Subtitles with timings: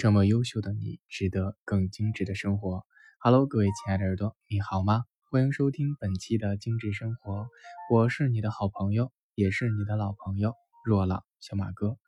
[0.00, 2.86] 这么优秀的你，值得更精致的生活。
[3.18, 5.04] Hello，各位亲爱的耳朵，你好吗？
[5.30, 7.46] 欢迎收听本期的精致生活，
[7.92, 10.54] 我是你的好朋友，也是你的老朋友
[10.86, 11.98] 若朗小马哥。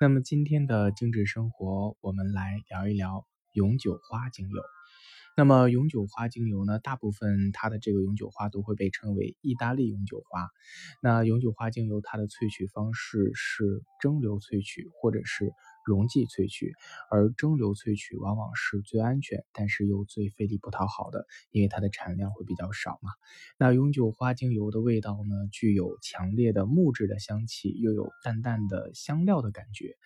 [0.00, 4.62] 那么今天的精致生活，我们来聊一聊永久花精油。
[5.36, 10.48] 那么永久花精油呢，大部分它的这个永久花都会被称为意大利永久花。
[11.02, 15.52] 那永久花精油它的萃取方式是蒸馏萃取，或者是
[15.90, 16.72] 溶剂萃取，
[17.10, 23.10] 而蒸馏萃取往往是最安全，但是又最费力不讨好的，因为它的产量会比较少嘛。
[23.58, 29.96] 那永久花精油的味道呢，具有强烈的木质的香气，又有淡淡的香料的感觉。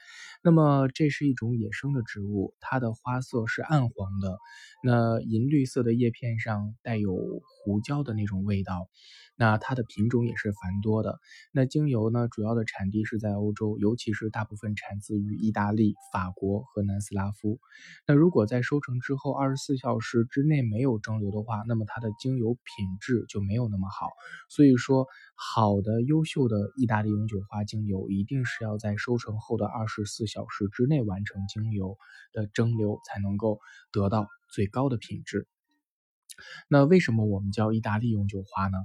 [0.43, 4.39] 那么这是一种野生的植物，它的花色是暗黄的，
[4.83, 8.89] 那银绿色的叶片上带有胡椒的那种味道。
[9.37, 11.19] 那它的品种也是繁多的。
[11.51, 17.61] 那精油呢，主要的产地是在欧洲，尤其是大部分产自于意大利、利法国和南斯拉夫。
[18.07, 24.11] 那如果在收成之后二十四小时之内没有蒸馏的话，那么它的精油品质就没有那么好。
[24.49, 31.99] 所以说，好的、优秀的意大利永久花精油一定是要在收成后的二十四小时之内完成精油
[32.33, 33.61] 的蒸馏，才能够
[33.93, 35.47] 得到最高的品质。
[36.69, 38.79] 那为什么我们叫意大利永久花呢？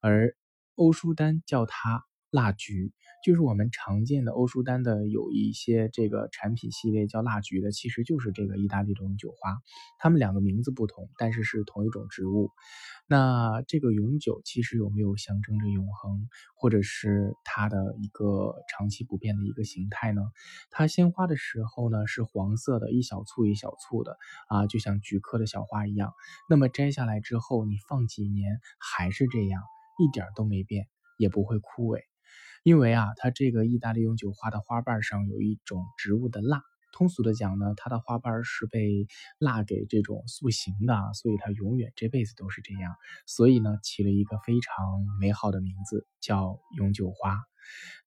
[0.00, 0.36] 而
[0.74, 2.04] 欧舒丹叫它
[2.34, 2.92] 蜡菊，
[3.24, 9.56] 就是我们常见的欧舒丹的有一些这个产品系列叫蜡菊的，其实就是这个意大利的永久花。
[10.00, 12.50] 它们两个名字不同，但是是同一种植物。
[13.06, 20.22] 那这个永久其实有没有象征着永恒，或者是它的一个长期不变的一个形态呢？
[20.72, 24.16] 它鲜花的时候呢是黄色的，一小簇一小簇的
[24.48, 26.12] 啊，就像菊科的小花一样。
[26.50, 29.62] 那么摘下来之后，你放几年还是这样，
[30.00, 32.00] 一点都没变，也不会枯萎。
[32.64, 36.62] 因为啊，它这个意大利永久花的花瓣上有一种植物的蜡。
[36.94, 39.06] 通俗的讲呢，它的花瓣是被
[39.38, 42.96] 蜡给这种塑形的，所以它永远这辈子都是这样。
[43.26, 47.38] 所以呢，起了一个非常美好的名字，叫永久花。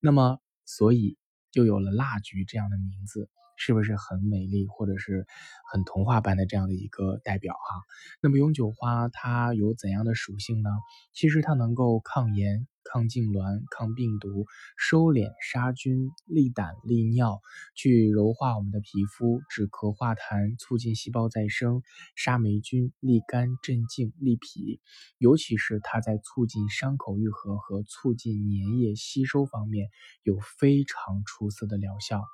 [0.00, 1.16] 那么，所以
[1.52, 5.26] 就有了蜡菊这样的名字，是不是很美丽，或者是
[5.70, 7.82] 很童话般的这样的一个代表哈？
[8.22, 10.70] 那么永久花它有怎样的属性呢？
[11.12, 12.66] 其实它能够抗炎。
[12.90, 14.46] 抗痉挛、抗病毒、
[14.78, 17.42] 收敛杀菌、利胆利尿，
[17.74, 21.82] 去柔化我们的皮肤，止咳化痰，促进细胞再生，
[22.16, 24.80] 杀霉菌、利肝镇静、利脾。
[25.18, 29.90] 尤其是它在促进伤口愈合和促进粘液吸收方面
[30.22, 32.24] 有非常出色的疗效。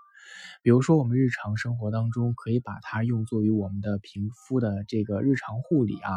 [0.62, 6.10] 比如说，我们日常生活当中可以把它用作于我们的皮肤的这个日常护理啊，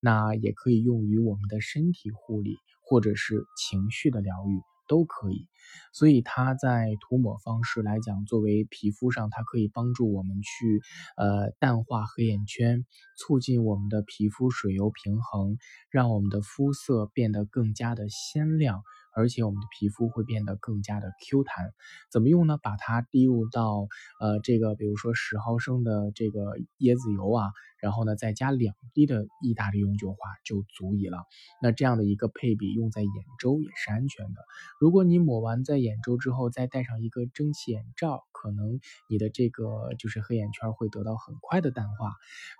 [0.00, 2.56] 那也可以用于我们的身体护理。
[2.86, 5.48] 或者是情绪的疗愈都可以，
[5.94, 10.82] 所以它在涂抹方式来讲，作为皮肤上，它可以帮助我们去
[11.16, 12.84] 呃淡化黑眼圈，
[13.16, 15.56] 促进我们的皮肤水油平衡，
[15.88, 18.82] 让我们的肤色变得更加的鲜亮。
[19.14, 21.72] 而且我们的皮肤会变得更加的 Q 弹，
[22.10, 22.58] 怎么用呢？
[22.62, 23.88] 把它滴入到
[24.20, 27.50] 呃这个，比如说十毫升的这个椰子油啊，
[27.84, 31.18] 然后呢再加两滴的意大利永久花就足以了。
[31.60, 34.40] 那这样的一个配比用在眼周也是安全的。
[34.80, 38.24] 如果你抹完在眼周之后再戴上一个蒸汽眼罩。
[38.44, 38.78] 可能
[39.08, 42.12] 你的这个就是黑眼圈会得到很快的淡化。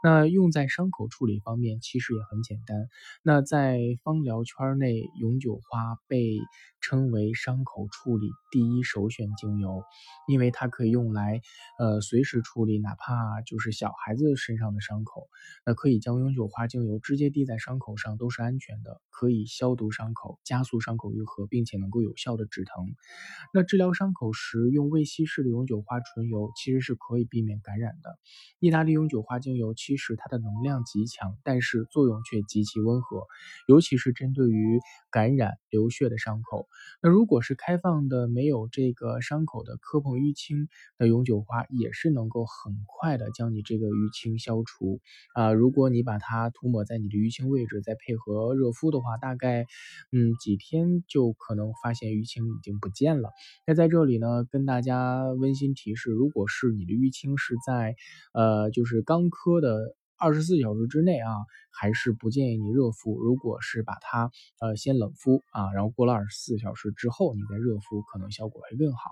[0.02, 2.88] 那用在伤口处理方面其实也很简单。
[3.22, 6.38] 那在芳疗圈内，永久花被
[6.80, 9.82] 称为伤口处理第一首选精油，
[10.26, 11.42] 因为它可以用来
[11.78, 15.13] 呃随时处理，哪怕就是小孩子身上的伤口，
[15.64, 22.94] 那可以将永久花精油直接滴在伤口上都是安全的，可以消毒伤口，加速伤口愈合，并且能够有效的止疼。
[23.52, 28.18] 那治疗伤口时用未稀释的永久花纯油其实是可以避免感染的。
[28.58, 33.26] 意大利永久花精油其实它的能量极强，但是作用却极其温和，
[33.68, 36.68] 尤其是针对于感染流血的伤口。
[37.02, 40.68] 那如果是开放的没有这个伤口的磕碰淤青，
[40.98, 45.00] 那永久花也是能够很快的将你这个淤青消除
[45.34, 45.52] 啊。
[45.52, 49.66] 如果你把它涂抹在你的淤青位置，再配合热敷的话，大概
[50.12, 53.30] 嗯几天就可能发现淤青已经不见了。
[53.66, 55.64] 那在这里呢，跟大家温馨。
[55.74, 57.96] 提示：如果是你的淤青是在，
[58.32, 61.30] 呃，就是刚科的二十四小时之内啊，
[61.70, 63.18] 还是不建议你热敷。
[63.20, 64.30] 如果是把它
[64.60, 69.10] 呃先冷敷啊，然后过了二十四小时之后你再热敷，可能效果会更好。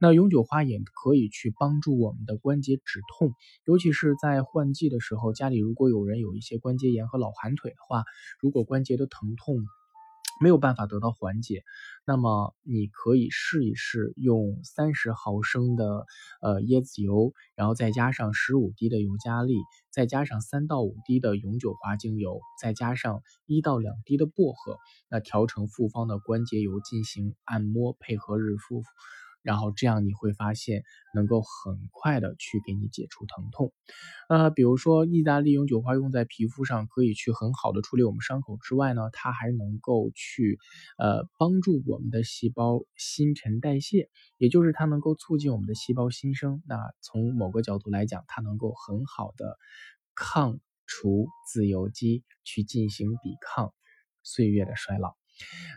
[0.00, 3.32] 那永久花也可以去帮助我们的关节止痛，
[3.64, 8.04] 尤其是在换季的时候，家里如果有人有一些关节炎和老寒腿的话，
[8.40, 9.56] 如果关节的疼痛。
[10.40, 11.62] 没有办法得到缓解，
[12.04, 16.06] 那么你可以试一试用三十毫升的
[16.40, 19.54] 呃椰子油，然后再加上十五滴的尤加利，
[19.90, 28.82] 再加上三到五滴的永久花精油，再加上一到两滴的薄荷，那调成复方的关节油进行按摩，配合日敷。
[29.42, 30.84] 然后这样你会发现
[31.14, 33.72] 能够很快的去给你解除疼痛，
[34.28, 40.58] 呃，比如说意大利永久花用在皮肤上可以去很好的处理我们伤口之外呢，它还能够去
[40.96, 44.08] 呃帮助我们的细胞新陈代谢，
[44.38, 46.62] 也就是它能够促进我们的细胞新生。
[46.66, 49.58] 那从某个角度来讲，它能够很好的
[50.14, 53.72] 抗除自由基，去进行抵抗
[54.22, 55.21] 岁月的衰老。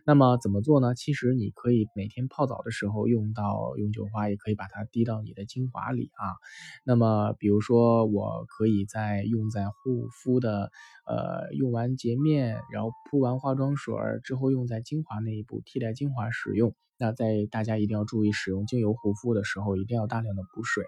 [0.06, 0.94] 那么怎么做呢？
[0.96, 6.36] 其实你可以每天泡澡的时候用到永久花，也可以把它滴到你的精华里啊。
[6.84, 10.72] 那么比如说，我可以在用在护肤的，
[11.07, 16.75] 呃，用完洁面，然后铺完化妆水之后，用在精华那一步替代精华使用。
[16.98, 20.86] 那在大家一定要注意使用精油护肤的时候，一定要大量的补水。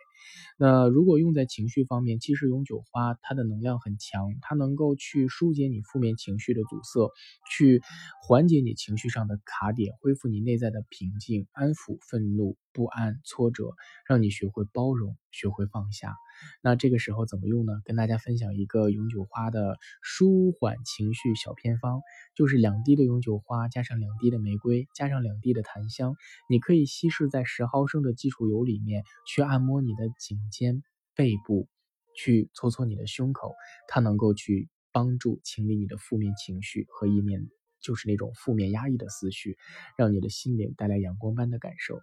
[0.57, 7.11] 那如果用在情绪方面，其实永久花它的能量很强，它能够去疏解你负面情绪的阻塞，
[7.51, 7.81] 去
[8.27, 13.71] 缓解你情绪上的卡点，恢复你内在的平静，安抚愤怒、不安、挫折，
[14.07, 16.15] 让你学会包容，学会放下。
[16.61, 17.73] 那这个时候怎么用呢？
[17.83, 22.01] 跟大家分享一个永久花的舒缓情绪小偏方，
[22.35, 26.15] 就是两滴的永久花加上两滴的玫瑰，加上两滴的檀香，
[26.47, 30.83] 你可以稀释在十毫升的基础油里面，去按摩你的颈肩、
[31.15, 31.67] 背部，
[32.15, 33.53] 去搓搓你的胸口，
[33.87, 37.47] 它能够去帮助清理你的负面情绪和一面
[37.79, 39.57] 就是那种负面压抑的思绪，
[39.97, 41.99] 让你的心灵带来阳光般的感受。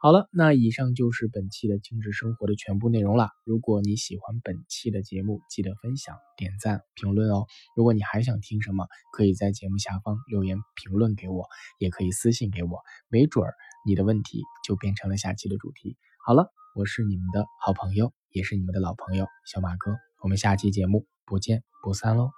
[0.00, 3.28] 好了，那以上就是本期的精致生活的全部内容了。
[3.44, 7.46] 如果你喜欢本期的节目，记得分享、点赞、评论哦。
[7.76, 11.46] 如果你还想听什么，可以在节目下方留言评论给我，
[11.78, 13.54] 也可以私信给我，没准儿
[13.86, 15.96] 你的问题就变成了下期的主题。
[16.26, 22.30] 好了，我是你们的好朋友，也是你们的老朋友小马哥，我们下期节目不见不散喽。